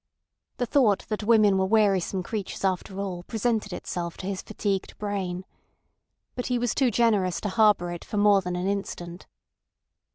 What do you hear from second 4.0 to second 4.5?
to his